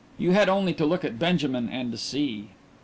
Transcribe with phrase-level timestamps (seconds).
[0.17, 2.49] You had only to look at Benjamin and see.